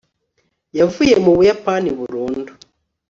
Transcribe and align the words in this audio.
yavuye 0.79 1.15
mu 1.23 1.31
buyapani 1.37 1.89
burundu 1.97 2.51